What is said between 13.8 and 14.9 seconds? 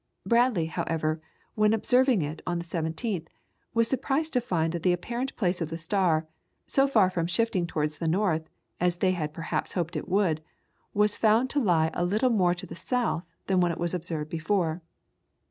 observed before.